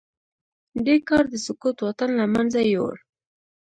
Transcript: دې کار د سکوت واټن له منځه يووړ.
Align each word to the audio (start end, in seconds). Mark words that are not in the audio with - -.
دې 0.85 0.95
کار 1.07 1.23
د 1.29 1.35
سکوت 1.45 1.77
واټن 1.81 2.11
له 2.19 2.25
منځه 2.33 2.59
يووړ. 2.73 2.95